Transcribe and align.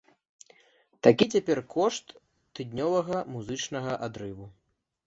Такі 1.07 1.27
цяпер 1.35 1.61
кошт 1.75 2.17
тыднёвага 2.59 3.25
музычнага 3.37 4.01
адрыву. 4.09 4.55